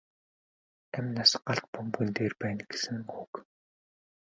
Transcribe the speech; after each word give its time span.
Амь 0.97 1.11
нас 1.17 1.31
галт 1.47 1.65
бөмбөгөн 1.73 2.09
дээр 2.17 2.33
байна 2.41 2.61
гэсэн 2.71 2.97
үг. 3.21 3.33